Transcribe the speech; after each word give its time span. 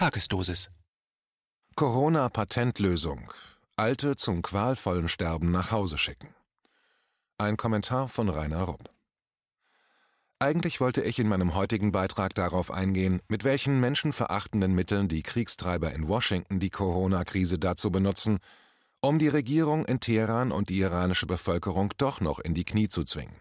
Tagesdosis. 0.00 0.70
Corona-Patentlösung. 1.76 3.30
Alte 3.76 4.16
zum 4.16 4.40
qualvollen 4.40 5.08
Sterben 5.08 5.50
nach 5.50 5.72
Hause 5.72 5.98
schicken. 5.98 6.34
Ein 7.36 7.58
Kommentar 7.58 8.08
von 8.08 8.30
Rainer 8.30 8.62
Rupp. 8.62 8.88
Eigentlich 10.38 10.80
wollte 10.80 11.02
ich 11.02 11.18
in 11.18 11.28
meinem 11.28 11.54
heutigen 11.54 11.92
Beitrag 11.92 12.32
darauf 12.32 12.70
eingehen, 12.70 13.20
mit 13.28 13.44
welchen 13.44 13.78
menschenverachtenden 13.78 14.74
Mitteln 14.74 15.06
die 15.06 15.22
Kriegstreiber 15.22 15.92
in 15.92 16.08
Washington 16.08 16.60
die 16.60 16.70
Corona-Krise 16.70 17.58
dazu 17.58 17.90
benutzen, 17.90 18.38
um 19.02 19.18
die 19.18 19.28
Regierung 19.28 19.84
in 19.84 20.00
Teheran 20.00 20.50
und 20.50 20.70
die 20.70 20.78
iranische 20.78 21.26
Bevölkerung 21.26 21.92
doch 21.98 22.22
noch 22.22 22.38
in 22.38 22.54
die 22.54 22.64
Knie 22.64 22.88
zu 22.88 23.04
zwingen. 23.04 23.36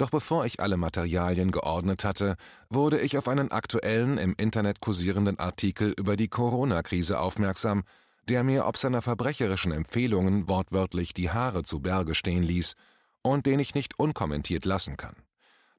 Doch 0.00 0.08
bevor 0.08 0.46
ich 0.46 0.60
alle 0.60 0.78
Materialien 0.78 1.50
geordnet 1.50 2.04
hatte, 2.04 2.36
wurde 2.70 2.98
ich 2.98 3.18
auf 3.18 3.28
einen 3.28 3.50
aktuellen 3.50 4.16
im 4.16 4.34
Internet 4.38 4.80
kursierenden 4.80 5.38
Artikel 5.38 5.92
über 5.94 6.16
die 6.16 6.28
Corona-Krise 6.28 7.20
aufmerksam, 7.20 7.82
der 8.26 8.42
mir 8.42 8.64
ob 8.64 8.78
seiner 8.78 9.02
verbrecherischen 9.02 9.72
Empfehlungen 9.72 10.48
wortwörtlich 10.48 11.12
die 11.12 11.28
Haare 11.28 11.64
zu 11.64 11.80
Berge 11.80 12.14
stehen 12.14 12.42
ließ 12.42 12.76
und 13.20 13.44
den 13.44 13.60
ich 13.60 13.74
nicht 13.74 13.98
unkommentiert 13.98 14.64
lassen 14.64 14.96
kann. 14.96 15.16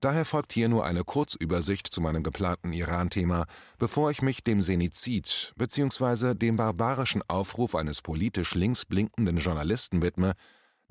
Daher 0.02 0.26
folgt 0.26 0.54
hier 0.54 0.70
nur 0.70 0.86
eine 0.86 1.04
Kurzübersicht 1.04 1.88
zu 1.88 2.00
meinem 2.00 2.22
geplanten 2.22 2.74
Iran-Thema, 2.74 3.46
bevor 3.80 4.12
ich 4.12 4.22
mich 4.22 4.44
dem 4.44 4.62
Senizid 4.62 5.52
bzw. 5.56 6.36
dem 6.36 6.58
barbarischen 6.58 7.24
Aufruf 7.28 7.74
eines 7.74 8.04
politisch 8.04 8.54
links 8.54 8.86
blinkenden 8.86 9.38
Journalisten 9.38 10.04
widme, 10.04 10.34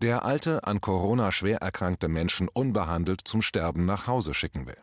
der 0.02 0.24
alte, 0.24 0.64
an 0.64 0.80
Corona 0.80 1.30
schwer 1.32 1.58
erkrankte 1.58 2.08
Menschen 2.08 2.48
unbehandelt 2.48 3.20
zum 3.24 3.42
Sterben 3.42 3.84
nach 3.84 4.06
Hause 4.06 4.34
schicken 4.34 4.66
will. 4.66 4.82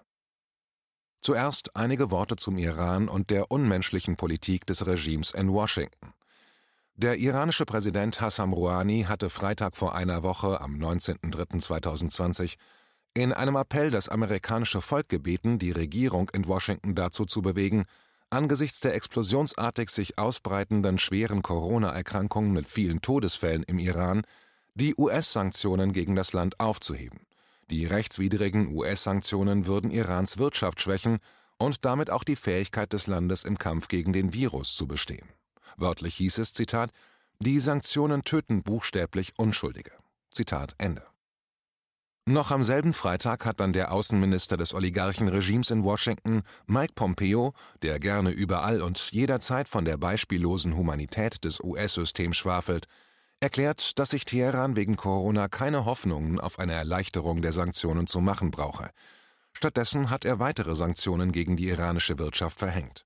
Zuerst 1.21 1.75
einige 1.75 2.11
Worte 2.11 2.35
zum 2.35 2.57
Iran 2.57 3.09
und 3.09 3.31
der 3.31 3.51
unmenschlichen 3.51 4.15
Politik 4.15 4.65
des 4.65 4.85
Regimes 4.85 5.31
in 5.31 5.51
Washington. 5.51 6.13
Der 6.95 7.17
iranische 7.17 7.65
Präsident 7.65 8.21
Hassan 8.21 8.53
Rouhani 8.53 9.05
hatte 9.07 9.29
Freitag 9.29 9.75
vor 9.75 9.93
einer 9.93 10.23
Woche, 10.23 10.61
am 10.61 10.75
19.03.2020, 10.75 12.55
in 13.13 13.33
einem 13.33 13.55
Appell 13.55 13.91
das 13.91 14.09
amerikanische 14.09 14.81
Volk 14.81 15.09
gebeten, 15.09 15.59
die 15.59 15.71
Regierung 15.71 16.29
in 16.33 16.47
Washington 16.47 16.95
dazu 16.95 17.25
zu 17.25 17.41
bewegen, 17.41 17.85
angesichts 18.29 18.79
der 18.79 18.93
explosionsartig 18.93 19.89
sich 19.89 20.17
ausbreitenden 20.17 20.97
schweren 20.97 21.41
Corona-Erkrankungen 21.41 22.51
mit 22.51 22.69
vielen 22.69 23.01
Todesfällen 23.01 23.63
im 23.63 23.79
Iran 23.79 24.23
die 24.77 24.95
US-Sanktionen 24.95 25.91
gegen 25.91 26.15
das 26.15 26.33
Land 26.33 26.59
aufzuheben. 26.59 27.21
Die 27.69 27.85
rechtswidrigen 27.85 28.73
US-Sanktionen 28.73 29.65
würden 29.65 29.89
Irans 29.89 30.37
Wirtschaft 30.37 30.81
schwächen 30.81 31.17
und 31.57 31.83
damit 31.83 32.11
auch 32.11 32.23
die 32.23 32.35
Fähigkeit 32.35 32.93
des 32.93 33.07
Landes 33.07 33.43
im 33.43 33.57
Kampf 33.57 33.87
gegen 33.87 34.13
den 34.13 34.33
Virus 34.33 34.75
zu 34.75 34.87
bestehen. 34.87 35.27
Wörtlich 35.77 36.15
hieß 36.15 36.37
es, 36.37 36.53
Zitat, 36.53 36.91
die 37.39 37.59
Sanktionen 37.59 38.23
töten 38.23 38.61
buchstäblich 38.61 39.33
Unschuldige. 39.37 39.91
Zitat 40.31 40.75
Ende. 40.77 41.03
Noch 42.29 42.51
am 42.51 42.61
selben 42.61 42.93
Freitag 42.93 43.45
hat 43.45 43.59
dann 43.59 43.73
der 43.73 43.91
Außenminister 43.91 44.57
des 44.57 44.73
Oligarchenregimes 44.73 45.71
in 45.71 45.83
Washington, 45.83 46.43
Mike 46.67 46.93
Pompeo, 46.93 47.53
der 47.81 47.99
gerne 47.99 48.31
überall 48.31 48.81
und 48.81 48.99
jederzeit 49.11 49.69
von 49.69 49.85
der 49.85 49.97
beispiellosen 49.97 50.75
Humanität 50.75 51.43
des 51.45 51.61
US-Systems 51.61 52.37
schwafelt, 52.37 52.87
erklärt, 53.39 53.99
dass 53.99 54.09
sich 54.11 54.25
Teheran 54.25 54.75
wegen 54.75 54.95
Corona 54.95 55.47
keine 55.47 55.85
Hoffnungen 55.85 56.39
auf 56.39 56.59
eine 56.59 56.73
Erleichterung 56.73 57.41
der 57.41 57.51
Sanktionen 57.51 58.07
zu 58.07 58.21
machen 58.21 58.51
brauche. 58.51 58.89
Stattdessen 59.53 60.09
hat 60.09 60.25
er 60.25 60.39
weitere 60.39 60.75
Sanktionen 60.75 61.31
gegen 61.31 61.57
die 61.57 61.67
iranische 61.67 62.19
Wirtschaft 62.19 62.59
verhängt. 62.59 63.05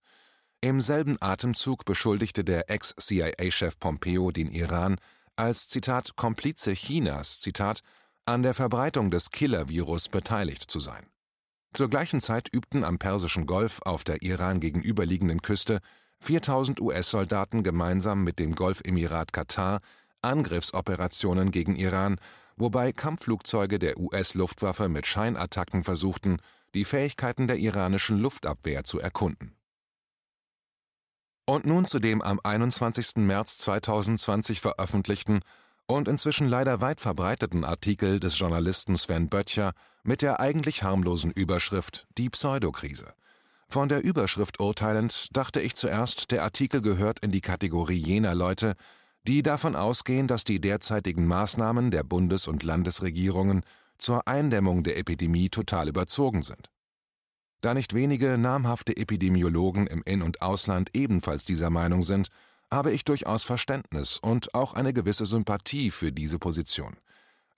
Im 0.61 0.79
selben 0.79 1.17
Atemzug 1.21 1.85
beschuldigte 1.85 2.43
der 2.43 2.69
Ex-CIA-Chef 2.69 3.79
Pompeo 3.79 4.31
den 4.31 4.51
Iran 4.51 4.97
als 5.35 5.67
Zitat 5.67 6.15
Komplize 6.15 6.73
Chinas 6.73 7.39
Zitat 7.39 7.81
an 8.25 8.43
der 8.43 8.53
Verbreitung 8.53 9.09
des 9.09 9.31
Killer-Virus 9.31 10.09
beteiligt 10.09 10.69
zu 10.69 10.79
sein. 10.79 11.07
Zur 11.73 11.89
gleichen 11.89 12.19
Zeit 12.19 12.49
übten 12.53 12.83
am 12.83 12.99
Persischen 12.99 13.45
Golf 13.45 13.81
auf 13.83 14.03
der 14.03 14.21
Iran 14.21 14.59
gegenüberliegenden 14.59 15.41
Küste 15.41 15.79
4000 16.19 16.79
US-Soldaten 16.81 17.63
gemeinsam 17.63 18.23
mit 18.23 18.37
dem 18.37 18.53
Golfemirat 18.53 19.33
Katar 19.33 19.79
Angriffsoperationen 20.21 21.51
gegen 21.51 21.75
Iran, 21.75 22.17
wobei 22.55 22.91
Kampfflugzeuge 22.91 23.79
der 23.79 23.97
US-Luftwaffe 23.97 24.89
mit 24.89 25.07
Scheinattacken 25.07 25.83
versuchten, 25.83 26.37
die 26.73 26.85
Fähigkeiten 26.85 27.47
der 27.47 27.57
iranischen 27.57 28.19
Luftabwehr 28.19 28.83
zu 28.83 28.99
erkunden. 28.99 29.55
Und 31.45 31.65
nun 31.65 31.85
zu 31.85 31.99
dem 31.99 32.21
am 32.21 32.39
21. 32.43 33.17
März 33.17 33.57
2020 33.59 34.61
veröffentlichten 34.61 35.41
und 35.85 36.07
inzwischen 36.07 36.47
leider 36.47 36.81
weit 36.81 37.01
verbreiteten 37.01 37.65
Artikel 37.65 38.19
des 38.19 38.37
Journalisten 38.39 38.95
Sven 38.95 39.27
Böttcher 39.27 39.73
mit 40.03 40.21
der 40.21 40.39
eigentlich 40.39 40.83
harmlosen 40.83 41.31
Überschrift 41.31 42.07
Die 42.17 42.29
Pseudokrise. 42.29 43.13
Von 43.67 43.89
der 43.89 44.03
Überschrift 44.03 44.59
urteilend 44.59 45.35
dachte 45.35 45.61
ich 45.61 45.75
zuerst, 45.75 46.31
der 46.31 46.43
Artikel 46.43 46.81
gehört 46.81 47.19
in 47.19 47.31
die 47.31 47.41
Kategorie 47.41 47.97
jener 47.97 48.35
Leute, 48.35 48.75
die 49.27 49.43
davon 49.43 49.75
ausgehen, 49.75 50.27
dass 50.27 50.43
die 50.43 50.59
derzeitigen 50.59 51.27
Maßnahmen 51.27 51.91
der 51.91 52.03
Bundes- 52.03 52.47
und 52.47 52.63
Landesregierungen 52.63 53.63
zur 53.97 54.27
Eindämmung 54.27 54.83
der 54.83 54.97
Epidemie 54.97 55.49
total 55.49 55.87
überzogen 55.87 56.41
sind. 56.41 56.71
Da 57.61 57.75
nicht 57.75 57.93
wenige 57.93 58.39
namhafte 58.39 58.97
Epidemiologen 58.97 59.85
im 59.85 60.01
In- 60.03 60.23
und 60.23 60.41
Ausland 60.41 60.89
ebenfalls 60.93 61.45
dieser 61.45 61.69
Meinung 61.69 62.01
sind, 62.01 62.29
habe 62.71 62.91
ich 62.91 63.05
durchaus 63.05 63.43
Verständnis 63.43 64.17
und 64.17 64.55
auch 64.55 64.73
eine 64.73 64.93
gewisse 64.93 65.27
Sympathie 65.27 65.91
für 65.91 66.11
diese 66.11 66.39
Position. 66.39 66.97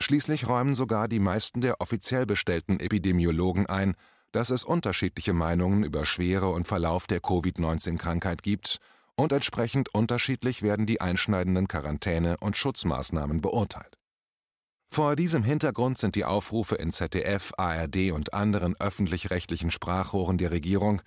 Schließlich 0.02 0.48
räumen 0.48 0.74
sogar 0.74 1.08
die 1.08 1.20
meisten 1.20 1.62
der 1.62 1.80
offiziell 1.80 2.26
bestellten 2.26 2.82
Epidemiologen 2.82 3.68
ein, 3.68 3.96
dass 4.34 4.50
es 4.50 4.66
unterschiedliche 4.66 5.32
Meinungen 5.32 5.84
über 5.84 6.06
Schwere 6.06 6.50
und 6.50 6.68
Verlauf 6.68 7.08
der 7.08 7.22
Covid-19-Krankheit 7.22 8.44
gibt 8.44 8.80
und 9.16 9.32
entsprechend 9.32 9.94
unterschiedlich 9.94 10.62
werden 10.62 10.86
die 10.86 11.02
einschneidenden 11.02 11.68
Quarantäne- 11.68 12.38
und 12.40 12.58
Schutzmaßnahmen 12.58 13.42
beurteilt. 13.42 13.98
Vor 14.92 15.16
diesem 15.16 15.44
Hintergrund 15.44 15.98
sind 15.98 16.16
die 16.16 16.26
Aufrufe 16.26 16.76
in 16.76 16.92
ZDF, 16.92 17.52
ARD 17.58 18.12
und 18.12 18.34
anderen 18.34 18.76
öffentlich-rechtlichen 18.80 19.72
Sprachrohren 19.72 20.38
der 20.38 20.52
Regierung, 20.52 21.02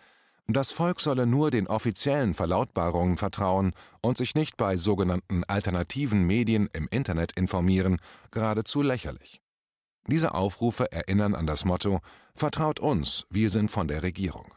das 0.49 0.71
Volk 0.71 1.00
solle 1.00 1.27
nur 1.27 1.50
den 1.50 1.66
offiziellen 1.66 2.33
Verlautbarungen 2.33 3.16
vertrauen 3.16 3.72
und 4.00 4.16
sich 4.16 4.37
nicht 4.37 4.56
bei 4.56 4.77
sogenannten 4.77 5.43
alternativen 5.45 6.22
Medien 6.22 6.69
im 6.72 6.87
Internet 6.89 7.33
informieren, 7.33 7.99
geradezu 8.31 8.83
lächerlich. 8.83 9.41
Diese 10.06 10.34
Aufrufe 10.34 10.91
erinnern 10.93 11.34
an 11.34 11.49
das 11.49 11.65
Motto 11.65 12.00
Vertraut 12.34 12.78
uns, 12.78 13.27
wir 13.28 13.50
sind 13.50 13.72
von 13.72 13.89
der 13.89 14.05
Regierung. 14.05 14.55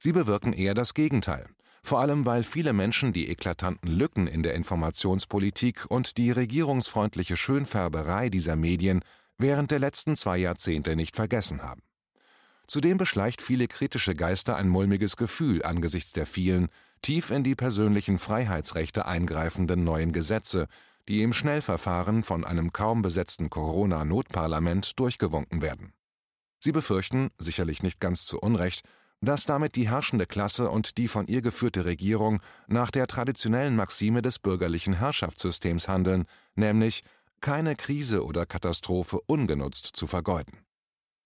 Sie 0.00 0.12
bewirken 0.12 0.52
eher 0.52 0.74
das 0.74 0.94
Gegenteil 0.94 1.46
vor 1.88 2.00
allem 2.00 2.26
weil 2.26 2.44
viele 2.44 2.72
Menschen 2.72 3.12
die 3.12 3.28
eklatanten 3.28 3.90
Lücken 3.90 4.26
in 4.26 4.42
der 4.42 4.54
Informationspolitik 4.54 5.86
und 5.88 6.18
die 6.18 6.30
regierungsfreundliche 6.30 7.36
Schönfärberei 7.36 8.28
dieser 8.28 8.56
Medien 8.56 9.00
während 9.38 9.70
der 9.70 9.78
letzten 9.78 10.14
zwei 10.14 10.36
Jahrzehnte 10.36 10.94
nicht 10.94 11.16
vergessen 11.16 11.62
haben. 11.62 11.82
Zudem 12.66 12.98
beschleicht 12.98 13.40
viele 13.40 13.66
kritische 13.66 14.14
Geister 14.14 14.56
ein 14.56 14.68
mulmiges 14.68 15.16
Gefühl 15.16 15.62
angesichts 15.64 16.12
der 16.12 16.26
vielen, 16.26 16.68
tief 17.00 17.30
in 17.30 17.42
die 17.42 17.54
persönlichen 17.54 18.18
Freiheitsrechte 18.18 19.06
eingreifenden 19.06 19.82
neuen 19.82 20.12
Gesetze, 20.12 20.66
die 21.08 21.22
im 21.22 21.32
Schnellverfahren 21.32 22.22
von 22.22 22.44
einem 22.44 22.72
kaum 22.72 23.00
besetzten 23.00 23.48
Corona-Notparlament 23.48 24.98
durchgewunken 25.00 25.62
werden. 25.62 25.94
Sie 26.58 26.72
befürchten, 26.72 27.30
sicherlich 27.38 27.82
nicht 27.82 28.00
ganz 28.00 28.26
zu 28.26 28.38
Unrecht, 28.38 28.82
dass 29.20 29.44
damit 29.44 29.74
die 29.74 29.88
herrschende 29.88 30.26
Klasse 30.26 30.70
und 30.70 30.96
die 30.96 31.08
von 31.08 31.26
ihr 31.26 31.42
geführte 31.42 31.84
Regierung 31.84 32.40
nach 32.66 32.90
der 32.90 33.06
traditionellen 33.06 33.76
Maxime 33.76 34.22
des 34.22 34.38
bürgerlichen 34.38 34.94
Herrschaftssystems 34.94 35.88
handeln, 35.88 36.24
nämlich 36.54 37.02
keine 37.40 37.76
Krise 37.76 38.24
oder 38.24 38.46
Katastrophe 38.46 39.20
ungenutzt 39.26 39.86
zu 39.94 40.06
vergeuden. 40.06 40.58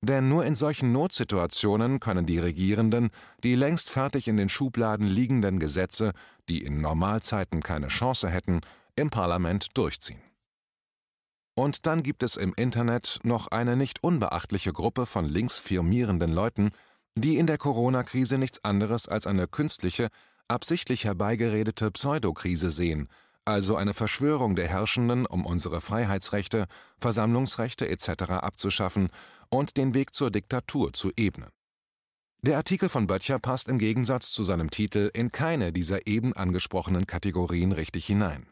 Denn 0.04 0.28
nur 0.28 0.44
in 0.44 0.56
solchen 0.56 0.90
Notsituationen 0.90 2.00
können 2.00 2.26
die 2.26 2.40
Regierenden 2.40 3.10
die 3.44 3.54
längst 3.54 3.88
fertig 3.88 4.26
in 4.26 4.36
den 4.36 4.48
Schubladen 4.48 5.06
liegenden 5.06 5.60
Gesetze, 5.60 6.12
die 6.48 6.62
in 6.64 6.80
Normalzeiten 6.80 7.62
keine 7.62 7.86
Chance 7.86 8.28
hätten, 8.28 8.62
im 8.96 9.10
Parlament 9.10 9.78
durchziehen. 9.78 10.20
Und 11.54 11.86
dann 11.86 12.02
gibt 12.02 12.22
es 12.22 12.36
im 12.36 12.52
Internet 12.54 13.20
noch 13.22 13.48
eine 13.48 13.76
nicht 13.76 14.02
unbeachtliche 14.02 14.72
Gruppe 14.72 15.06
von 15.06 15.26
links 15.26 15.58
firmierenden 15.58 16.32
Leuten, 16.32 16.72
die 17.14 17.36
in 17.36 17.46
der 17.46 17.58
Corona-Krise 17.58 18.38
nichts 18.38 18.64
anderes 18.64 19.08
als 19.08 19.26
eine 19.26 19.46
künstliche, 19.46 20.08
absichtlich 20.48 21.04
herbeigeredete 21.04 21.90
Pseudokrise 21.90 22.70
sehen, 22.70 23.08
also 23.44 23.76
eine 23.76 23.94
Verschwörung 23.94 24.54
der 24.54 24.68
Herrschenden, 24.68 25.26
um 25.26 25.46
unsere 25.46 25.80
Freiheitsrechte, 25.80 26.66
Versammlungsrechte 27.00 27.88
etc. 27.88 28.22
abzuschaffen 28.30 29.08
und 29.50 29.76
den 29.76 29.94
Weg 29.94 30.14
zur 30.14 30.30
Diktatur 30.30 30.92
zu 30.92 31.10
ebnen. 31.16 31.50
Der 32.44 32.56
Artikel 32.56 32.88
von 32.88 33.06
Böttcher 33.06 33.38
passt 33.38 33.68
im 33.68 33.78
Gegensatz 33.78 34.32
zu 34.32 34.42
seinem 34.42 34.70
Titel 34.70 35.10
in 35.14 35.30
keine 35.30 35.72
dieser 35.72 36.06
eben 36.06 36.32
angesprochenen 36.32 37.06
Kategorien 37.06 37.72
richtig 37.72 38.06
hinein. 38.06 38.48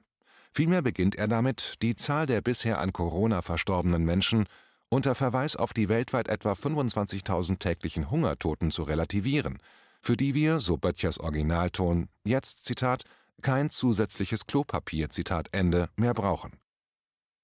Vielmehr 0.52 0.82
beginnt 0.82 1.16
er 1.16 1.28
damit, 1.28 1.74
die 1.82 1.96
Zahl 1.96 2.26
der 2.26 2.40
bisher 2.40 2.78
an 2.78 2.92
Corona 2.92 3.42
verstorbenen 3.42 4.04
Menschen 4.04 4.46
unter 4.90 5.14
Verweis 5.14 5.56
auf 5.56 5.72
die 5.72 5.88
weltweit 5.88 6.28
etwa 6.28 6.52
25.000 6.52 7.58
täglichen 7.58 8.10
Hungertoten 8.10 8.70
zu 8.70 8.82
relativieren, 8.82 9.58
für 10.02 10.16
die 10.16 10.34
wir, 10.34 10.60
so 10.60 10.76
Böttchers 10.76 11.20
Originalton, 11.20 12.08
jetzt 12.24 12.64
Zitat 12.64 13.04
kein 13.40 13.70
zusätzliches 13.70 14.46
Klopapier 14.46 15.08
Zitat 15.08 15.48
Ende 15.52 15.88
mehr 15.96 16.12
brauchen. 16.12 16.52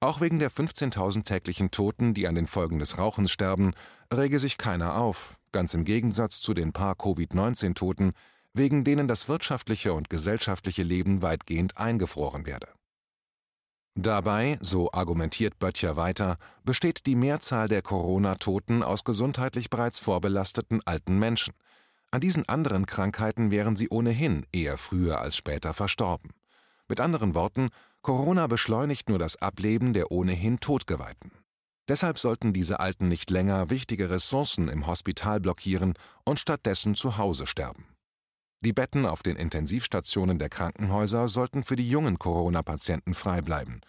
Auch 0.00 0.20
wegen 0.20 0.38
der 0.38 0.50
15.000 0.50 1.24
täglichen 1.24 1.70
Toten, 1.70 2.12
die 2.12 2.28
an 2.28 2.34
den 2.34 2.46
Folgen 2.46 2.78
des 2.78 2.98
Rauchens 2.98 3.30
sterben, 3.30 3.72
rege 4.12 4.38
sich 4.38 4.58
keiner 4.58 4.96
auf, 4.96 5.38
ganz 5.52 5.72
im 5.72 5.84
Gegensatz 5.84 6.40
zu 6.40 6.52
den 6.52 6.72
paar 6.72 6.96
Covid-19-Toten, 6.96 8.12
wegen 8.52 8.84
denen 8.84 9.08
das 9.08 9.28
wirtschaftliche 9.28 9.94
und 9.94 10.10
gesellschaftliche 10.10 10.82
Leben 10.82 11.22
weitgehend 11.22 11.78
eingefroren 11.78 12.44
werde. 12.44 12.68
Dabei, 13.98 14.58
so 14.60 14.92
argumentiert 14.92 15.58
Böttcher 15.58 15.96
weiter, 15.96 16.36
besteht 16.64 17.06
die 17.06 17.16
Mehrzahl 17.16 17.66
der 17.66 17.80
Corona-Toten 17.80 18.82
aus 18.82 19.04
gesundheitlich 19.04 19.70
bereits 19.70 20.00
vorbelasteten 20.00 20.82
alten 20.84 21.18
Menschen. 21.18 21.54
An 22.10 22.20
diesen 22.20 22.46
anderen 22.46 22.84
Krankheiten 22.84 23.50
wären 23.50 23.74
sie 23.74 23.88
ohnehin 23.88 24.44
eher 24.52 24.76
früher 24.76 25.22
als 25.22 25.34
später 25.34 25.72
verstorben. 25.72 26.32
Mit 26.88 27.00
anderen 27.00 27.34
Worten, 27.34 27.70
Corona 28.02 28.46
beschleunigt 28.48 29.08
nur 29.08 29.18
das 29.18 29.40
Ableben 29.40 29.94
der 29.94 30.12
ohnehin 30.12 30.60
Todgeweihten. 30.60 31.32
Deshalb 31.88 32.18
sollten 32.18 32.52
diese 32.52 32.80
Alten 32.80 33.08
nicht 33.08 33.30
länger 33.30 33.70
wichtige 33.70 34.10
Ressourcen 34.10 34.68
im 34.68 34.86
Hospital 34.86 35.40
blockieren 35.40 35.94
und 36.22 36.38
stattdessen 36.38 36.96
zu 36.96 37.16
Hause 37.16 37.46
sterben. 37.46 37.86
Die 38.60 38.72
Betten 38.72 39.06
auf 39.06 39.22
den 39.22 39.36
Intensivstationen 39.36 40.38
der 40.38 40.48
Krankenhäuser 40.48 41.28
sollten 41.28 41.62
für 41.62 41.76
die 41.76 41.88
jungen 41.88 42.18
Corona-Patienten 42.18 43.14
frei 43.14 43.42
bleiben. 43.42 43.80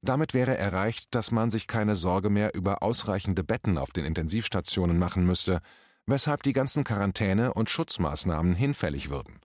Damit 0.00 0.34
wäre 0.34 0.56
erreicht, 0.56 1.14
dass 1.14 1.30
man 1.30 1.50
sich 1.50 1.66
keine 1.66 1.96
Sorge 1.96 2.30
mehr 2.30 2.54
über 2.54 2.82
ausreichende 2.82 3.44
Betten 3.44 3.78
auf 3.78 3.90
den 3.90 4.04
Intensivstationen 4.04 4.98
machen 4.98 5.26
müsste, 5.26 5.60
weshalb 6.06 6.42
die 6.42 6.52
ganzen 6.52 6.84
Quarantäne- 6.84 7.54
und 7.54 7.70
Schutzmaßnahmen 7.70 8.54
hinfällig 8.54 9.10
würden. 9.10 9.40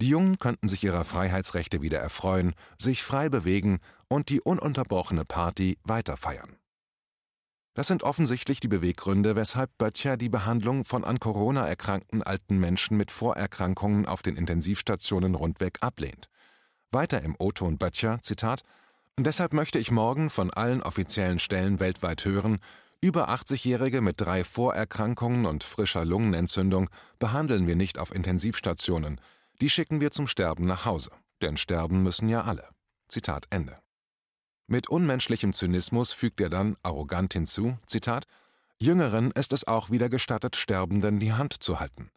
Die 0.00 0.08
Jungen 0.08 0.38
könnten 0.38 0.68
sich 0.68 0.84
ihrer 0.84 1.04
Freiheitsrechte 1.04 1.82
wieder 1.82 1.98
erfreuen, 1.98 2.54
sich 2.80 3.02
frei 3.02 3.28
bewegen 3.28 3.80
und 4.08 4.28
die 4.28 4.40
ununterbrochene 4.40 5.24
Party 5.24 5.78
weiterfeiern. 5.82 6.56
Das 7.78 7.86
sind 7.86 8.02
offensichtlich 8.02 8.58
die 8.58 8.66
Beweggründe, 8.66 9.36
weshalb 9.36 9.78
Böttcher 9.78 10.16
die 10.16 10.28
Behandlung 10.28 10.84
von 10.84 11.04
an 11.04 11.20
Corona 11.20 11.64
erkrankten 11.64 12.24
alten 12.24 12.58
Menschen 12.58 12.96
mit 12.96 13.12
Vorerkrankungen 13.12 14.04
auf 14.04 14.20
den 14.20 14.34
Intensivstationen 14.34 15.36
rundweg 15.36 15.78
ablehnt. 15.80 16.28
Weiter 16.90 17.22
im 17.22 17.36
O-Ton 17.38 17.78
Böttcher, 17.78 18.18
Zitat, 18.20 18.64
Deshalb 19.16 19.52
möchte 19.52 19.78
ich 19.78 19.92
morgen 19.92 20.28
von 20.28 20.52
allen 20.52 20.82
offiziellen 20.82 21.38
Stellen 21.38 21.78
weltweit 21.78 22.24
hören, 22.24 22.58
über 23.00 23.28
80-Jährige 23.28 24.00
mit 24.00 24.20
drei 24.20 24.42
Vorerkrankungen 24.42 25.46
und 25.46 25.62
frischer 25.62 26.04
Lungenentzündung 26.04 26.90
behandeln 27.20 27.68
wir 27.68 27.76
nicht 27.76 28.00
auf 28.00 28.12
Intensivstationen, 28.12 29.20
die 29.60 29.70
schicken 29.70 30.00
wir 30.00 30.10
zum 30.10 30.26
Sterben 30.26 30.66
nach 30.66 30.84
Hause, 30.84 31.12
denn 31.42 31.56
sterben 31.56 32.02
müssen 32.02 32.28
ja 32.28 32.42
alle. 32.42 32.70
Zitat 33.06 33.46
Ende. 33.50 33.78
Mit 34.70 34.90
unmenschlichem 34.90 35.54
Zynismus 35.54 36.12
fügt 36.12 36.42
er 36.42 36.50
dann 36.50 36.76
arrogant 36.82 37.32
hinzu, 37.32 37.78
Zitat, 37.86 38.26
Jüngeren 38.78 39.30
ist 39.30 39.54
es 39.54 39.66
auch 39.66 39.90
wieder 39.90 40.10
gestattet, 40.10 40.56
Sterbenden 40.56 41.18
die 41.18 41.32
Hand 41.32 41.54
zu 41.54 41.80
halten 41.80 42.10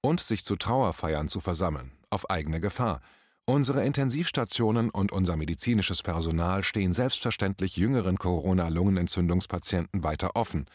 und 0.00 0.20
sich 0.20 0.44
zu 0.44 0.54
Trauerfeiern 0.54 1.28
zu 1.28 1.40
versammeln, 1.40 1.90
auf 2.08 2.30
eigene 2.30 2.60
Gefahr. 2.60 3.00
Unsere 3.44 3.84
Intensivstationen 3.84 4.88
und 4.88 5.10
unser 5.10 5.36
medizinisches 5.36 6.04
Personal 6.04 6.62
stehen 6.62 6.92
selbstverständlich 6.92 7.76
jüngeren 7.76 8.18
Corona-Lungenentzündungspatienten 8.18 10.04
weiter 10.04 10.36
offen, 10.36 10.66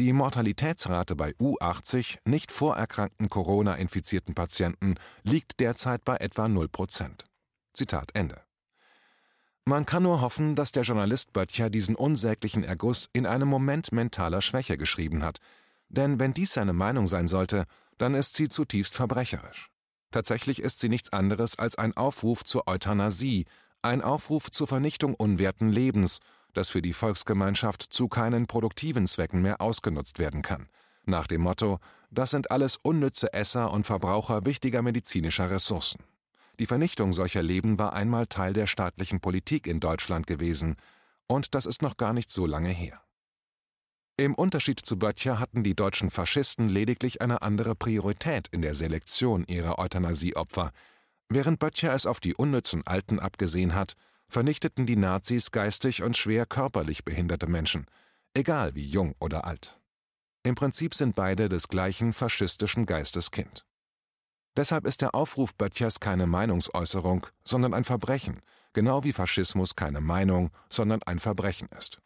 die 0.00 0.12
Mortalitätsrate 0.12 1.14
bei 1.14 1.30
U80 1.34 2.18
nicht 2.24 2.50
vorerkrankten 2.50 3.28
Corona-infizierten 3.28 4.34
Patienten 4.34 4.96
liegt 5.22 5.60
derzeit 5.60 6.04
bei 6.04 6.16
etwa 6.16 6.48
0 6.48 6.68
Prozent. 6.68 7.24
Zitat 7.72 8.10
Ende. 8.14 8.40
Man 9.64 9.86
kann 9.86 10.02
nur 10.02 10.20
hoffen, 10.20 10.56
dass 10.56 10.72
der 10.72 10.82
Journalist 10.82 11.32
Böttcher 11.32 11.70
diesen 11.70 11.94
unsäglichen 11.94 12.64
Erguss 12.64 13.08
in 13.12 13.26
einem 13.26 13.48
Moment 13.48 13.92
mentaler 13.92 14.42
Schwäche 14.42 14.76
geschrieben 14.76 15.22
hat, 15.22 15.38
denn 15.88 16.18
wenn 16.18 16.34
dies 16.34 16.52
seine 16.52 16.72
Meinung 16.72 17.06
sein 17.06 17.28
sollte, 17.28 17.64
dann 17.98 18.14
ist 18.14 18.36
sie 18.36 18.48
zutiefst 18.48 18.94
verbrecherisch. 18.94 19.70
Tatsächlich 20.10 20.60
ist 20.60 20.80
sie 20.80 20.88
nichts 20.88 21.12
anderes 21.12 21.58
als 21.58 21.76
ein 21.76 21.96
Aufruf 21.96 22.44
zur 22.44 22.66
Euthanasie, 22.66 23.46
ein 23.82 24.02
Aufruf 24.02 24.50
zur 24.50 24.66
Vernichtung 24.66 25.14
unwerten 25.14 25.68
Lebens 25.68 26.20
das 26.52 26.68
für 26.68 26.82
die 26.82 26.92
Volksgemeinschaft 26.92 27.82
zu 27.82 28.08
keinen 28.08 28.46
produktiven 28.46 29.06
Zwecken 29.06 29.42
mehr 29.42 29.60
ausgenutzt 29.60 30.18
werden 30.18 30.42
kann, 30.42 30.68
nach 31.04 31.26
dem 31.26 31.42
Motto, 31.42 31.78
das 32.10 32.30
sind 32.30 32.50
alles 32.50 32.76
unnütze 32.76 33.32
Esser 33.32 33.72
und 33.72 33.86
Verbraucher 33.86 34.44
wichtiger 34.44 34.82
medizinischer 34.82 35.50
Ressourcen. 35.50 36.00
Die 36.58 36.66
Vernichtung 36.66 37.12
solcher 37.12 37.42
Leben 37.42 37.78
war 37.78 37.92
einmal 37.92 38.26
Teil 38.26 38.52
der 38.52 38.66
staatlichen 38.66 39.20
Politik 39.20 39.66
in 39.66 39.80
Deutschland 39.80 40.26
gewesen, 40.26 40.76
und 41.26 41.54
das 41.54 41.66
ist 41.66 41.82
noch 41.82 41.96
gar 41.96 42.12
nicht 42.12 42.30
so 42.30 42.46
lange 42.46 42.70
her. 42.70 43.02
Im 44.18 44.34
Unterschied 44.34 44.80
zu 44.80 44.98
Böttcher 44.98 45.38
hatten 45.38 45.64
die 45.64 45.74
deutschen 45.74 46.10
Faschisten 46.10 46.68
lediglich 46.68 47.22
eine 47.22 47.40
andere 47.42 47.74
Priorität 47.74 48.48
in 48.48 48.60
der 48.60 48.74
Selektion 48.74 49.44
ihrer 49.48 49.78
Euthanasieopfer, 49.78 50.70
während 51.30 51.58
Böttcher 51.58 51.94
es 51.94 52.06
auf 52.06 52.20
die 52.20 52.34
unnützen 52.34 52.86
Alten 52.86 53.18
abgesehen 53.18 53.74
hat, 53.74 53.94
vernichteten 54.28 54.86
die 54.86 54.96
Nazis 54.96 55.50
geistig 55.50 56.02
und 56.02 56.16
schwer 56.16 56.44
körperlich 56.44 57.04
behinderte 57.04 57.46
Menschen, 57.46 57.86
egal 58.34 58.74
wie 58.74 58.86
jung 58.86 59.14
oder 59.18 59.46
alt. 59.46 59.80
Im 60.42 60.54
Prinzip 60.54 60.94
sind 60.94 61.14
beide 61.14 61.48
des 61.48 61.68
gleichen 61.68 62.12
faschistischen 62.12 62.84
Geistes 62.84 63.30
Kind. 63.30 63.64
Deshalb 64.56 64.86
ist 64.86 65.00
der 65.00 65.14
Aufruf 65.14 65.54
Böttchers 65.54 66.00
keine 66.00 66.26
Meinungsäußerung, 66.26 67.26
sondern 67.44 67.72
ein 67.72 67.84
Verbrechen, 67.84 68.42
genau 68.72 69.02
wie 69.04 69.12
Faschismus 69.12 69.76
keine 69.76 70.00
Meinung, 70.00 70.50
sondern 70.68 71.02
ein 71.04 71.18
Verbrechen 71.18 71.68
ist. 71.78 71.98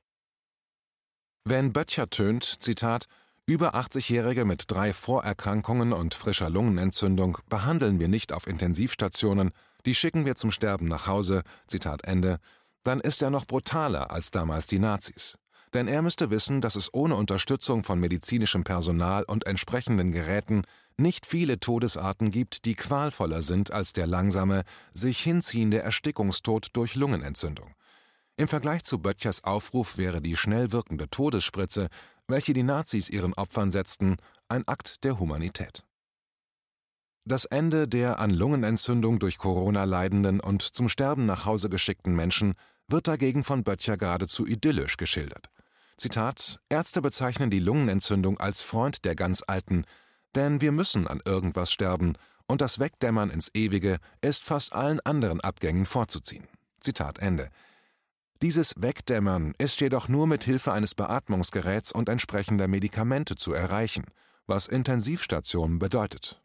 Wenn 1.44 1.72
Böttcher 1.72 2.08
tönt, 2.08 2.44
Zitat, 2.44 3.06
über 3.46 3.76
80-Jährige 3.76 4.44
mit 4.44 4.64
drei 4.68 4.92
Vorerkrankungen 4.92 5.92
und 5.92 6.14
frischer 6.14 6.50
Lungenentzündung 6.50 7.38
behandeln 7.48 8.00
wir 8.00 8.08
nicht 8.08 8.32
auf 8.32 8.46
Intensivstationen, 8.46 9.52
die 9.84 9.94
schicken 9.94 10.24
wir 10.24 10.34
zum 10.34 10.50
Sterben 10.50 10.88
nach 10.88 11.06
Hause, 11.06 11.42
Zitat 11.68 12.02
Ende, 12.04 12.38
dann 12.82 13.00
ist 13.00 13.22
er 13.22 13.30
noch 13.30 13.46
brutaler 13.46 14.10
als 14.10 14.32
damals 14.32 14.66
die 14.66 14.80
Nazis. 14.80 15.38
Denn 15.74 15.88
er 15.88 16.02
müsste 16.02 16.30
wissen, 16.30 16.60
dass 16.60 16.76
es 16.76 16.92
ohne 16.94 17.16
Unterstützung 17.16 17.82
von 17.82 17.98
medizinischem 18.00 18.64
Personal 18.64 19.24
und 19.24 19.46
entsprechenden 19.46 20.12
Geräten 20.12 20.62
nicht 20.96 21.26
viele 21.26 21.60
Todesarten 21.60 22.30
gibt, 22.30 22.64
die 22.64 22.74
qualvoller 22.74 23.42
sind 23.42 23.70
als 23.70 23.92
der 23.92 24.06
langsame, 24.06 24.62
sich 24.94 25.20
hinziehende 25.20 25.80
Erstickungstod 25.80 26.68
durch 26.72 26.94
Lungenentzündung. 26.94 27.74
Im 28.38 28.48
Vergleich 28.48 28.84
zu 28.84 28.98
Böttchers 28.98 29.44
Aufruf 29.44 29.96
wäre 29.96 30.20
die 30.20 30.36
schnell 30.36 30.72
wirkende 30.72 31.08
Todesspritze, 31.08 31.88
welche 32.28 32.52
die 32.52 32.62
Nazis 32.62 33.08
ihren 33.08 33.34
Opfern 33.34 33.70
setzten, 33.70 34.16
ein 34.48 34.66
Akt 34.68 35.04
der 35.04 35.18
Humanität. 35.18 35.84
Das 37.24 37.44
Ende 37.44 37.88
der 37.88 38.20
an 38.20 38.30
Lungenentzündung 38.30 39.18
durch 39.18 39.38
Corona 39.38 39.84
leidenden 39.84 40.38
und 40.38 40.62
zum 40.62 40.88
Sterben 40.88 41.26
nach 41.26 41.44
Hause 41.44 41.68
geschickten 41.68 42.14
Menschen 42.14 42.54
wird 42.88 43.08
dagegen 43.08 43.42
von 43.42 43.64
Böttcher 43.64 43.96
geradezu 43.96 44.46
idyllisch 44.46 44.96
geschildert. 44.96 45.50
Zitat: 45.96 46.60
Ärzte 46.68 47.00
bezeichnen 47.00 47.50
die 47.50 47.58
Lungenentzündung 47.58 48.38
als 48.38 48.62
Freund 48.62 49.04
der 49.04 49.14
ganz 49.14 49.42
Alten, 49.46 49.84
denn 50.34 50.60
wir 50.60 50.72
müssen 50.72 51.06
an 51.06 51.20
irgendwas 51.24 51.72
sterben 51.72 52.16
und 52.46 52.60
das 52.60 52.78
Wegdämmern 52.78 53.30
ins 53.30 53.50
Ewige 53.54 53.98
ist 54.20 54.44
fast 54.44 54.74
allen 54.74 55.00
anderen 55.00 55.40
Abgängen 55.40 55.86
vorzuziehen. 55.86 56.46
Zitat 56.80 57.18
Ende. 57.18 57.50
Dieses 58.42 58.74
Wegdämmern 58.76 59.54
ist 59.56 59.80
jedoch 59.80 60.08
nur 60.08 60.26
mit 60.26 60.44
Hilfe 60.44 60.72
eines 60.72 60.94
Beatmungsgeräts 60.94 61.92
und 61.92 62.08
entsprechender 62.08 62.68
Medikamente 62.68 63.34
zu 63.34 63.54
erreichen, 63.54 64.04
was 64.46 64.68
Intensivstation 64.68 65.78
bedeutet. 65.78 66.42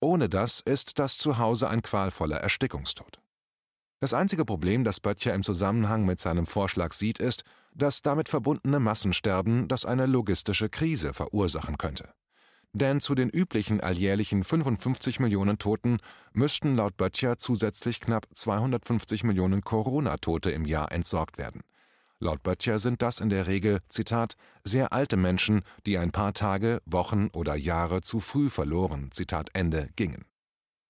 Ohne 0.00 0.28
das 0.28 0.60
ist 0.60 0.98
das 0.98 1.16
Zuhause 1.16 1.70
ein 1.70 1.82
qualvoller 1.82 2.38
Erstickungstod. 2.38 3.20
Das 3.98 4.12
einzige 4.12 4.44
Problem, 4.44 4.84
das 4.84 5.00
Böttcher 5.00 5.32
im 5.32 5.42
Zusammenhang 5.42 6.04
mit 6.04 6.20
seinem 6.20 6.46
Vorschlag 6.46 6.92
sieht, 6.92 7.18
ist 7.18 7.44
das 7.72 8.02
damit 8.02 8.28
verbundene 8.28 8.78
Massensterben, 8.78 9.68
das 9.68 9.86
eine 9.86 10.06
logistische 10.06 10.68
Krise 10.68 11.14
verursachen 11.14 11.78
könnte. 11.78 12.12
Denn 12.72 13.00
zu 13.00 13.14
den 13.14 13.30
üblichen 13.30 13.80
alljährlichen 13.80 14.44
55 14.44 15.18
Millionen 15.18 15.56
Toten 15.56 15.98
müssten 16.34 16.76
laut 16.76 16.98
Böttcher 16.98 17.38
zusätzlich 17.38 18.00
knapp 18.00 18.26
250 18.34 19.24
Millionen 19.24 19.62
Corona-Tote 19.62 20.50
im 20.50 20.66
Jahr 20.66 20.92
entsorgt 20.92 21.38
werden. 21.38 21.62
Laut 22.18 22.42
Böttcher 22.42 22.78
sind 22.78 23.00
das 23.00 23.20
in 23.20 23.30
der 23.30 23.46
Regel, 23.46 23.80
Zitat, 23.88 24.34
sehr 24.62 24.92
alte 24.92 25.16
Menschen, 25.16 25.62
die 25.86 25.96
ein 25.96 26.12
paar 26.12 26.34
Tage, 26.34 26.82
Wochen 26.84 27.28
oder 27.28 27.54
Jahre 27.54 28.02
zu 28.02 28.20
früh 28.20 28.50
verloren, 28.50 29.10
Zitat 29.10 29.48
Ende, 29.54 29.88
gingen. 29.96 30.26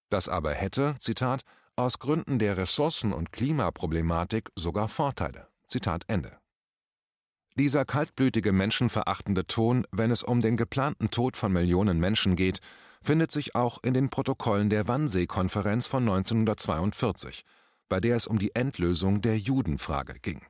Das 0.08 0.28
aber 0.28 0.52
hätte, 0.54 0.96
Zitat, 0.98 1.42
aus 1.76 1.98
Gründen 1.98 2.38
der 2.38 2.56
Ressourcen- 2.56 3.12
und 3.12 3.32
Klimaproblematik 3.32 4.50
sogar 4.56 4.88
Vorteile. 4.88 5.48
Zitat 5.68 6.04
Ende. 6.08 6.38
Dieser 7.54 7.84
kaltblütige, 7.84 8.52
menschenverachtende 8.52 9.46
Ton, 9.46 9.86
wenn 9.90 10.10
es 10.10 10.22
um 10.22 10.40
den 10.40 10.56
geplanten 10.56 11.10
Tod 11.10 11.36
von 11.36 11.52
Millionen 11.52 11.98
Menschen 11.98 12.36
geht, 12.36 12.60
findet 13.02 13.30
sich 13.30 13.54
auch 13.54 13.82
in 13.82 13.94
den 13.94 14.10
Protokollen 14.10 14.68
der 14.68 14.88
Wannsee-Konferenz 14.88 15.86
von 15.86 16.02
1942, 16.02 17.44
bei 17.88 18.00
der 18.00 18.16
es 18.16 18.26
um 18.26 18.38
die 18.38 18.54
Endlösung 18.54 19.22
der 19.22 19.38
Judenfrage 19.38 20.18
ging. 20.20 20.42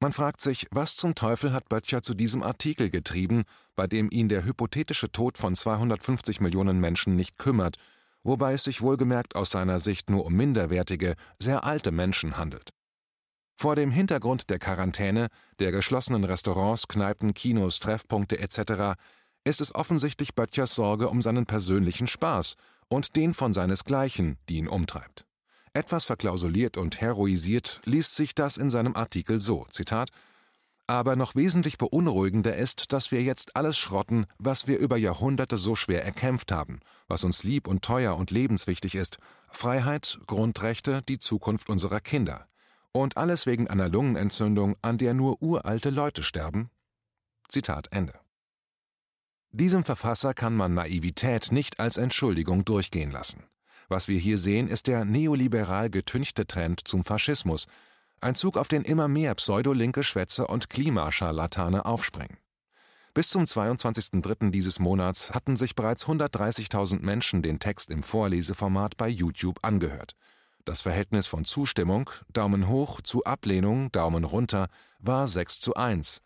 Man 0.00 0.12
fragt 0.12 0.40
sich, 0.40 0.66
was 0.70 0.96
zum 0.96 1.14
Teufel 1.14 1.52
hat 1.52 1.68
Böttcher 1.68 2.02
zu 2.02 2.14
diesem 2.14 2.42
Artikel 2.42 2.90
getrieben, 2.90 3.44
bei 3.74 3.86
dem 3.86 4.10
ihn 4.10 4.28
der 4.28 4.44
hypothetische 4.44 5.10
Tod 5.10 5.38
von 5.38 5.54
250 5.54 6.40
Millionen 6.40 6.78
Menschen 6.78 7.16
nicht 7.16 7.38
kümmert, 7.38 7.76
wobei 8.24 8.54
es 8.54 8.64
sich 8.64 8.82
wohlgemerkt 8.82 9.36
aus 9.36 9.50
seiner 9.50 9.78
Sicht 9.78 10.10
nur 10.10 10.24
um 10.24 10.34
minderwertige, 10.34 11.14
sehr 11.38 11.64
alte 11.64 11.92
Menschen 11.92 12.36
handelt. 12.36 12.70
Vor 13.56 13.76
dem 13.76 13.92
Hintergrund 13.92 14.50
der 14.50 14.58
Quarantäne, 14.58 15.28
der 15.60 15.70
geschlossenen 15.70 16.24
Restaurants, 16.24 16.88
Kneipen, 16.88 17.34
Kinos, 17.34 17.78
Treffpunkte 17.78 18.38
etc. 18.40 18.98
ist 19.44 19.60
es 19.60 19.74
offensichtlich 19.74 20.34
Böttchers 20.34 20.74
Sorge 20.74 21.08
um 21.08 21.22
seinen 21.22 21.46
persönlichen 21.46 22.08
Spaß 22.08 22.56
und 22.88 23.14
den 23.14 23.32
von 23.32 23.52
seinesgleichen, 23.52 24.38
die 24.48 24.56
ihn 24.56 24.68
umtreibt. 24.68 25.24
Etwas 25.72 26.04
verklausuliert 26.04 26.76
und 26.76 27.00
heroisiert 27.00 27.80
liest 27.84 28.16
sich 28.16 28.34
das 28.34 28.56
in 28.56 28.70
seinem 28.70 28.96
Artikel 28.96 29.40
so: 29.40 29.66
Zitat 29.70 30.10
aber 30.86 31.16
noch 31.16 31.34
wesentlich 31.34 31.78
beunruhigender 31.78 32.56
ist, 32.56 32.92
dass 32.92 33.10
wir 33.10 33.22
jetzt 33.22 33.56
alles 33.56 33.78
schrotten, 33.78 34.26
was 34.38 34.66
wir 34.66 34.78
über 34.78 34.96
Jahrhunderte 34.96 35.58
so 35.58 35.74
schwer 35.74 36.04
erkämpft 36.04 36.52
haben, 36.52 36.80
was 37.08 37.24
uns 37.24 37.44
lieb 37.44 37.66
und 37.66 37.82
teuer 37.82 38.16
und 38.16 38.30
lebenswichtig 38.30 38.94
ist: 38.94 39.18
Freiheit, 39.50 40.18
Grundrechte, 40.26 41.02
die 41.08 41.18
Zukunft 41.18 41.68
unserer 41.68 42.00
Kinder. 42.00 42.46
Und 42.92 43.16
alles 43.16 43.46
wegen 43.46 43.68
einer 43.68 43.88
Lungenentzündung, 43.88 44.76
an 44.82 44.98
der 44.98 45.14
nur 45.14 45.42
uralte 45.42 45.90
Leute 45.90 46.22
sterben? 46.22 46.70
Zitat 47.48 47.88
Ende. 47.90 48.14
Diesem 49.50 49.84
Verfasser 49.84 50.34
kann 50.34 50.54
man 50.54 50.74
Naivität 50.74 51.52
nicht 51.52 51.80
als 51.80 51.96
Entschuldigung 51.96 52.64
durchgehen 52.64 53.10
lassen. 53.10 53.44
Was 53.88 54.08
wir 54.08 54.18
hier 54.18 54.38
sehen, 54.38 54.68
ist 54.68 54.86
der 54.86 55.04
neoliberal 55.04 55.90
getünchte 55.90 56.46
Trend 56.46 56.86
zum 56.86 57.04
Faschismus, 57.04 57.66
ein 58.24 58.34
Zug, 58.34 58.56
auf 58.56 58.68
den 58.68 58.82
immer 58.82 59.06
mehr 59.06 59.34
pseudolinke 59.34 60.02
Schwätzer 60.02 60.48
und 60.48 60.70
Klimascharlatane 60.70 61.84
aufspringen. 61.84 62.38
Bis 63.12 63.28
zum 63.28 63.44
22.03. 63.44 64.50
dieses 64.50 64.80
Monats 64.80 65.32
hatten 65.32 65.54
sich 65.54 65.76
bereits 65.76 66.06
130.000 66.06 67.00
Menschen 67.00 67.42
den 67.42 67.60
Text 67.60 67.90
im 67.90 68.02
Vorleseformat 68.02 68.96
bei 68.96 69.08
YouTube 69.08 69.60
angehört. 69.62 70.16
Das 70.64 70.82
Verhältnis 70.82 71.26
von 71.26 71.44
Zustimmung, 71.44 72.10
Daumen 72.32 72.66
hoch, 72.66 73.02
zu 73.02 73.22
Ablehnung, 73.24 73.92
Daumen 73.92 74.24
runter, 74.24 74.68
war 74.98 75.28
6 75.28 75.60
zu 75.60 75.74
1. 75.74 76.22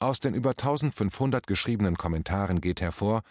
Aus 0.00 0.20
den 0.20 0.34
über 0.34 0.50
1500 0.50 1.46
geschriebenen 1.46 1.96
Kommentaren 1.96 2.60
geht 2.60 2.80
hervor, 2.80 3.22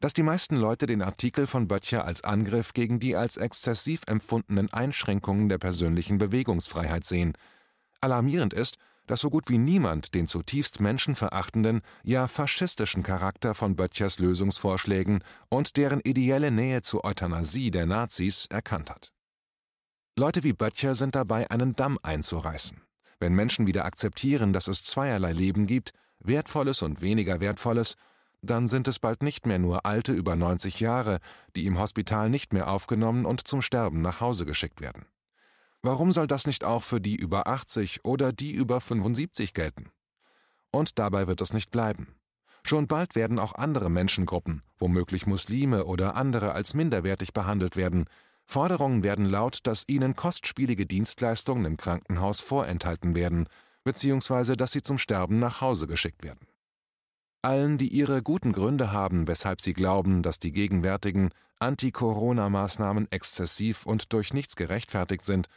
dass 0.00 0.14
die 0.14 0.22
meisten 0.22 0.56
Leute 0.56 0.86
den 0.86 1.02
Artikel 1.02 1.46
von 1.46 1.68
Böttcher 1.68 2.04
als 2.04 2.24
Angriff 2.24 2.72
gegen 2.72 3.00
die 3.00 3.16
als 3.16 3.36
exzessiv 3.36 4.02
empfundenen 4.06 4.72
Einschränkungen 4.72 5.48
der 5.48 5.58
persönlichen 5.58 6.18
Bewegungsfreiheit 6.18 7.04
sehen. 7.04 7.34
Alarmierend 8.00 8.54
ist, 8.54 8.76
dass 9.08 9.20
so 9.20 9.30
gut 9.30 9.48
wie 9.48 9.58
niemand 9.58 10.14
den 10.14 10.26
zutiefst 10.26 10.80
menschenverachtenden, 10.80 11.80
ja 12.04 12.28
faschistischen 12.28 13.02
Charakter 13.02 13.54
von 13.54 13.74
Böttchers 13.74 14.18
Lösungsvorschlägen 14.18 15.24
und 15.48 15.76
deren 15.76 16.00
ideelle 16.00 16.50
Nähe 16.50 16.82
zur 16.82 17.04
Euthanasie 17.04 17.70
der 17.70 17.86
Nazis 17.86 18.46
erkannt 18.46 18.90
hat. 18.90 19.12
Leute 20.16 20.42
wie 20.42 20.52
Böttcher 20.52 20.94
sind 20.94 21.14
dabei, 21.14 21.50
einen 21.50 21.74
Damm 21.74 21.98
einzureißen. 22.02 22.82
Wenn 23.18 23.34
Menschen 23.34 23.66
wieder 23.66 23.84
akzeptieren, 23.84 24.52
dass 24.52 24.68
es 24.68 24.84
zweierlei 24.84 25.32
Leben 25.32 25.66
gibt, 25.66 25.92
wertvolles 26.20 26.82
und 26.82 27.00
weniger 27.00 27.40
wertvolles, 27.40 27.94
dann 28.42 28.68
sind 28.68 28.86
es 28.86 28.98
bald 28.98 29.22
nicht 29.22 29.46
mehr 29.46 29.58
nur 29.58 29.86
Alte 29.86 30.12
über 30.12 30.36
90 30.36 30.80
Jahre, 30.80 31.18
die 31.56 31.66
im 31.66 31.78
Hospital 31.78 32.30
nicht 32.30 32.52
mehr 32.52 32.68
aufgenommen 32.68 33.26
und 33.26 33.48
zum 33.48 33.62
Sterben 33.62 34.00
nach 34.00 34.20
Hause 34.20 34.44
geschickt 34.44 34.80
werden. 34.80 35.06
Warum 35.82 36.10
soll 36.10 36.26
das 36.26 36.46
nicht 36.46 36.64
auch 36.64 36.82
für 36.82 37.00
die 37.00 37.14
über 37.14 37.46
80 37.46 38.04
oder 38.04 38.32
die 38.32 38.52
über 38.52 38.80
75 38.80 39.54
gelten? 39.54 39.90
Und 40.70 40.98
dabei 40.98 41.28
wird 41.28 41.40
es 41.40 41.52
nicht 41.52 41.70
bleiben. 41.70 42.14
Schon 42.64 42.86
bald 42.86 43.14
werden 43.14 43.38
auch 43.38 43.54
andere 43.54 43.88
Menschengruppen, 43.88 44.62
womöglich 44.76 45.26
Muslime 45.26 45.84
oder 45.84 46.16
andere 46.16 46.52
als 46.52 46.74
minderwertig 46.74 47.32
behandelt 47.32 47.76
werden. 47.76 48.06
Forderungen 48.44 49.04
werden 49.04 49.24
laut, 49.24 49.60
dass 49.62 49.84
ihnen 49.86 50.16
kostspielige 50.16 50.84
Dienstleistungen 50.84 51.64
im 51.64 51.76
Krankenhaus 51.76 52.40
vorenthalten 52.40 53.14
werden, 53.14 53.46
beziehungsweise 53.84 54.56
dass 54.56 54.72
sie 54.72 54.82
zum 54.82 54.98
Sterben 54.98 55.38
nach 55.38 55.60
Hause 55.60 55.86
geschickt 55.86 56.24
werden. 56.24 56.46
Allen, 57.40 57.78
die 57.78 57.88
ihre 57.88 58.22
guten 58.22 58.52
Gründe 58.52 58.90
haben, 58.90 59.28
weshalb 59.28 59.60
sie 59.60 59.72
glauben, 59.72 60.22
dass 60.22 60.40
die 60.40 60.52
gegenwärtigen 60.52 61.30
Anti-Corona-Maßnahmen 61.60 63.06
exzessiv 63.10 63.86
und 63.86 64.12
durch 64.12 64.34
nichts 64.34 64.56
gerechtfertigt 64.56 65.24
sind, 65.24 65.48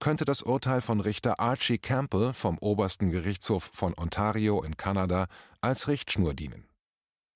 könnte 0.00 0.24
das 0.24 0.42
Urteil 0.42 0.80
von 0.80 1.00
Richter 1.00 1.38
Archie 1.38 1.78
Campbell 1.78 2.32
vom 2.32 2.58
obersten 2.58 3.10
Gerichtshof 3.10 3.70
von 3.72 3.94
Ontario 3.96 4.62
in 4.62 4.76
Kanada 4.76 5.26
als 5.60 5.86
Richtschnur 5.86 6.34
dienen. 6.34 6.66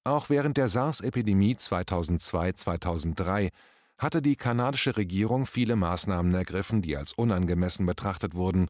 Auch 0.02 0.28
während 0.28 0.56
der 0.56 0.68
SARS-Epidemie 0.68 1.54
2002-2003 1.54 3.50
hatte 3.97 4.21
die 4.21 4.37
kanadische 4.37 4.97
Regierung 4.97 5.47
viele 5.47 5.76
Maßnahmen 5.76 6.35
ergriffen, 6.35 6.83
die 6.83 6.97
als 6.97 7.12
unangemessen 7.12 7.87
betrachtet 7.87 8.35
wurden 8.35 8.68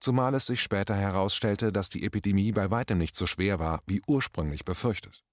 zumal 0.00 0.34
es 0.34 0.46
sich 0.46 0.62
später 0.62 0.94
herausstellte, 0.94 1.72
dass 1.72 1.88
die 1.88 2.04
Epidemie 2.04 2.52
bei 2.52 2.70
weitem 2.70 2.98
nicht 2.98 3.16
so 3.16 3.26
schwer 3.26 3.58
war, 3.58 3.80
wie 3.86 4.02
ursprünglich 4.06 4.64
befürchtet. 4.64 5.24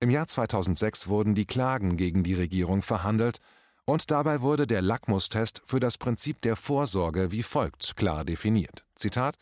Im 0.00 0.10
Jahr 0.10 0.26
2006 0.26 1.08
wurden 1.08 1.34
die 1.34 1.46
Klagen 1.46 1.96
gegen 1.96 2.22
die 2.22 2.34
Regierung 2.34 2.82
verhandelt 2.82 3.38
und 3.84 4.10
dabei 4.10 4.40
wurde 4.40 4.66
der 4.66 4.82
Lackmustest 4.82 5.62
für 5.66 5.80
das 5.80 5.98
Prinzip 5.98 6.40
der 6.42 6.56
Vorsorge 6.56 7.30
wie 7.30 7.42
folgt 7.42 7.96
klar 7.96 8.24
definiert. 8.24 8.84
Zitat 8.94 9.36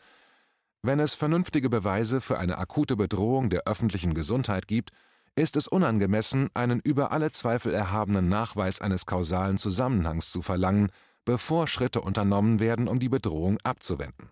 Wenn 0.81 0.99
es 0.99 1.13
vernünftige 1.13 1.69
Beweise 1.69 2.21
für 2.21 2.39
eine 2.39 2.57
akute 2.57 2.95
Bedrohung 2.95 3.49
der 3.49 3.63
öffentlichen 3.65 4.13
Gesundheit 4.13 4.67
gibt, 4.67 4.91
ist 5.35 5.57
es 5.57 5.67
unangemessen, 5.67 6.49
einen 6.53 6.79
über 6.79 7.11
alle 7.11 7.31
Zweifel 7.31 7.73
erhabenen 7.73 8.29
Nachweis 8.29 8.81
eines 8.81 9.05
kausalen 9.05 9.57
Zusammenhangs 9.57 10.31
zu 10.31 10.41
verlangen, 10.41 10.91
bevor 11.25 11.67
Schritte 11.67 12.01
unternommen 12.01 12.59
werden, 12.59 12.87
um 12.87 12.99
die 12.99 13.09
Bedrohung 13.09 13.57
abzuwenden. 13.63 14.29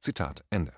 Zitat 0.00 0.44
Ende 0.50 0.72